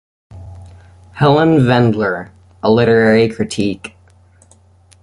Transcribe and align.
Helen 1.11 1.59
Vendler, 1.63 2.31
a 2.63 2.71
literary 2.71 3.29
critic. 3.29 3.95